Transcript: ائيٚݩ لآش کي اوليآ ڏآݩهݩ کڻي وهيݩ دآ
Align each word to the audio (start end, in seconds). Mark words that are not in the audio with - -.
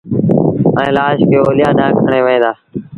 ائيٚݩ 0.77 0.93
لآش 0.95 1.19
کي 1.29 1.37
اوليآ 1.43 1.69
ڏآݩهݩ 1.77 1.99
کڻي 2.03 2.19
وهيݩ 2.25 2.41
دآ 2.43 2.51